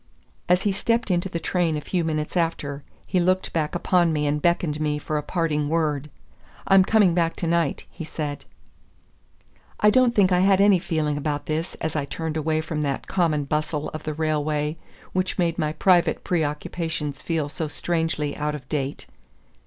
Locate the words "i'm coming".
6.67-7.13